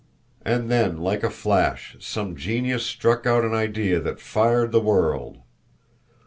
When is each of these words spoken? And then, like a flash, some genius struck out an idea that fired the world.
And 0.43 0.71
then, 0.71 0.97
like 0.97 1.21
a 1.23 1.29
flash, 1.29 1.95
some 1.99 2.35
genius 2.35 2.83
struck 2.83 3.27
out 3.27 3.43
an 3.45 3.53
idea 3.53 3.99
that 3.99 4.19
fired 4.19 4.71
the 4.71 4.81
world. 4.81 5.37